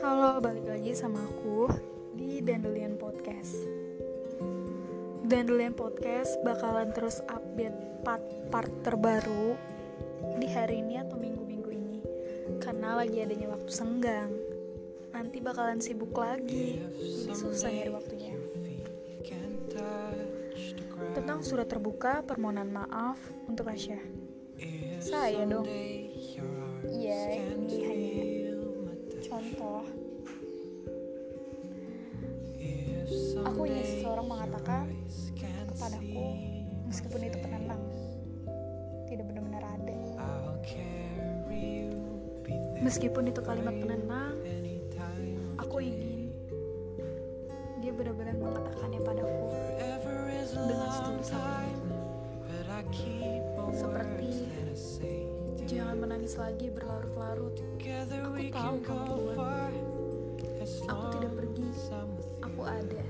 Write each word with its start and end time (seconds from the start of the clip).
Halo, 0.00 0.40
balik 0.40 0.64
lagi 0.64 0.96
sama 0.96 1.20
aku 1.20 1.68
di 2.16 2.40
Dandelion 2.40 2.96
Podcast. 2.96 3.52
Dandelion 5.28 5.76
Podcast 5.76 6.40
bakalan 6.40 6.96
terus 6.96 7.20
update 7.28 8.00
part-part 8.00 8.72
terbaru 8.80 9.60
di 10.40 10.48
hari 10.48 10.80
ini 10.80 11.04
atau 11.04 11.20
minggu-minggu 11.20 11.68
ini 11.68 12.00
karena 12.64 12.96
lagi 12.96 13.20
adanya 13.20 13.52
waktu 13.52 13.68
senggang. 13.68 14.32
Nanti 15.12 15.44
bakalan 15.44 15.84
sibuk 15.84 16.16
lagi, 16.16 16.80
jadi 17.28 17.36
susah 17.36 17.68
nyari 17.68 17.92
waktunya. 17.92 18.32
Tentang 21.12 21.44
surat 21.44 21.68
terbuka 21.68 22.24
permohonan 22.24 22.72
maaf 22.72 23.20
untuk 23.44 23.68
Asya. 23.68 24.00
Saya 25.00 25.42
dong. 25.48 25.66
Iya, 26.84 27.20
ini 27.56 27.76
hanya 27.88 28.24
contoh. 29.24 29.82
Aku 33.40 33.60
ingin 33.64 33.86
seseorang 33.88 34.26
mengatakan 34.28 34.84
kepadaku, 35.72 36.26
meskipun 36.86 37.20
itu 37.24 37.38
penenang, 37.40 37.82
tidak 39.08 39.24
benar-benar 39.32 39.64
ada. 39.64 39.98
Meskipun 42.80 43.28
itu 43.28 43.40
kalimat 43.44 43.76
penenang, 43.76 44.36
menangis 56.20 56.36
lagi 56.36 56.68
berlarut-larut. 56.68 57.56
Aku 57.56 58.44
tahu 58.52 58.76
kamu 58.84 59.14
kuat. 59.32 59.72
Aku 60.84 61.04
tidak 61.16 61.32
pergi. 61.32 61.64
Aku 62.44 62.60
ada. 62.68 63.02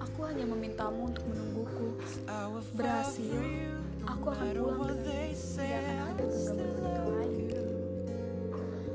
Aku 0.00 0.18
hanya 0.24 0.44
memintamu 0.48 1.12
untuk 1.12 1.20
menungguku. 1.28 2.00
Berhasil, 2.72 3.36
aku 4.08 4.26
akan 4.32 4.46
pulang 4.56 4.88
dengan 4.88 5.36
tidak 5.36 5.80
akan 5.84 5.96
ada 6.00 6.24
genggaman 6.24 6.68
wanita 6.80 7.02
lain. 7.12 7.44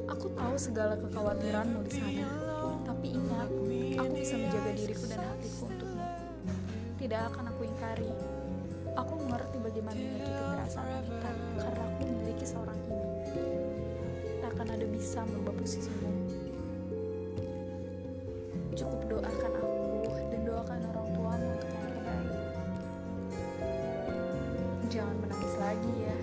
Aku 0.09 0.25
tahu 0.33 0.55
segala 0.57 0.93
kekhawatiranmu 0.97 1.79
di 1.85 1.91
sana, 2.01 2.29
tapi 2.81 3.13
ingat, 3.13 3.45
aku 3.45 4.13
bisa 4.17 4.35
menjaga 4.41 4.71
diriku 4.73 5.05
dan 5.05 5.21
hatiku 5.21 5.69
untukmu. 5.69 6.01
Tidak 6.97 7.21
akan 7.29 7.43
aku 7.53 7.61
ingkari. 7.69 8.09
Aku 8.91 9.15
mengerti 9.15 9.55
bagaimana 9.63 9.95
menyakiti 9.95 10.43
perasaan 10.51 10.87
wanita 10.99 11.29
karena 11.55 11.83
aku 11.87 12.01
memiliki 12.11 12.43
seorang 12.43 12.75
ibu. 12.83 13.07
Tak 14.43 14.49
akan 14.51 14.67
ada 14.67 14.85
bisa 14.91 15.19
merubah 15.31 15.55
posisimu. 15.55 16.11
Cukup 18.75 18.99
doakan 19.07 19.53
aku 19.63 20.11
dan 20.27 20.41
doakan 20.43 20.79
orang 20.91 21.07
tuamu 21.15 21.47
untuk 21.55 21.69
yang 21.71 21.85
terbaik. 21.87 22.35
Jangan 24.91 25.15
menangis 25.23 25.53
lagi 25.55 25.93
ya. 26.03 26.17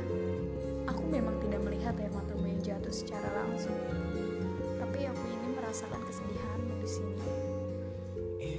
Aku 0.92 1.02
memang 1.08 1.40
tidak 1.40 1.60
melihat 1.64 1.94
air 1.96 2.12
matamu 2.12 2.44
yang 2.52 2.60
jatuh 2.60 2.92
secara 2.92 3.28
langsung. 3.32 3.76
Tapi 4.76 5.08
aku 5.08 5.24
ini 5.24 5.48
merasakan 5.56 6.00
kesedihanmu 6.04 6.74
di 6.84 6.88
sini. 6.88 7.16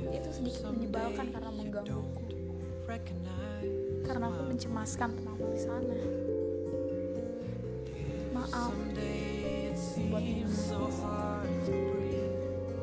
Itu 0.10 0.30
sedikit 0.34 0.74
menyebalkan 0.74 1.30
karena 1.30 1.54
menggangguku. 1.54 2.30
Karena 4.06 4.26
aku 4.32 4.42
mencemaskan 4.48 5.10
tentangmu 5.16 5.48
di 5.52 5.60
sana. 5.60 5.98
Maaf, 8.36 8.74
menangis. 8.76 9.82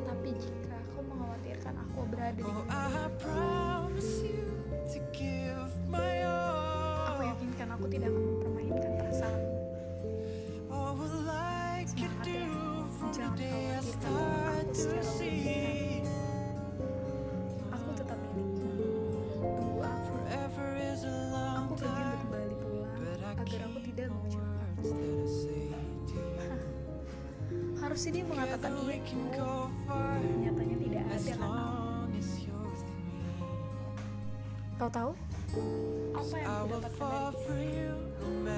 Tapi 0.05 0.29
jika 0.37 0.77
kau 0.93 1.01
mengkhawatirkan 1.05 1.73
aku 1.87 1.99
berada 2.09 2.37
di 2.37 2.43
Aku 7.13 7.21
yakinkan 7.25 7.67
aku 7.73 7.85
tidak 7.89 8.09
akan 8.13 8.23
mempermainkan 8.23 8.91
perasaanmu. 9.01 9.57
Semangat 11.87 12.27
ya, 12.27 12.49
jangan 13.15 13.37
khawatirkan 13.39 14.11
aku 14.11 14.73
secara 14.75 15.16
Harusnya 27.97 28.13
dia 28.13 28.29
mengatakan 28.29 28.77
itu. 29.09 29.49
Nyatanya 30.45 30.77
tidak 30.85 31.01
ada 31.01 31.33
kan? 31.33 31.49
Kau 34.77 34.89
tahu? 34.93 35.11
Apa 36.13 36.33
yang 36.37 36.53
aku 36.61 36.77
dapatkan 36.77 37.33
dari 37.49 37.65
dia? 37.73 38.56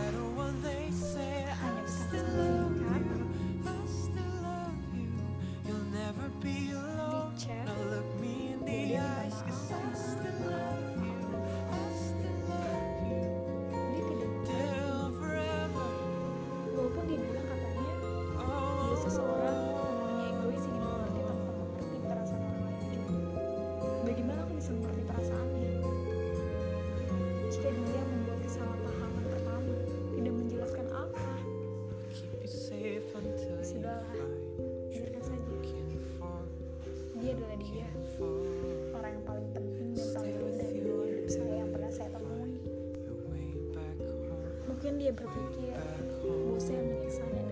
mungkin 44.80 44.96
dia 44.96 45.12
berpikir 45.12 45.76
bahwa 46.24 46.56
saya 46.56 46.80
menyiksa 46.88 47.20
dan 47.36 47.44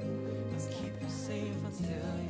setelah 0.55 2.23